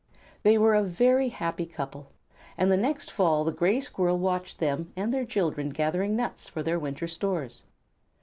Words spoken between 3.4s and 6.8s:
the Gray Squirrel watched them and their children gathering nuts for their